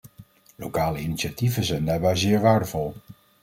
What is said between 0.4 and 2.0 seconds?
Lokale initiatieven zijn